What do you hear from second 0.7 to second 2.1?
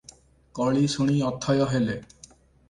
ଶୁଣି ଅଥୟ ହେଲେ।